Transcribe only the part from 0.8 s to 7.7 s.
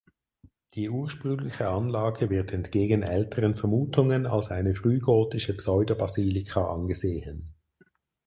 ursprüngliche Anlage wird entgegen älteren Vermutungen als eine frühgotische Pseudobasilika angesehen.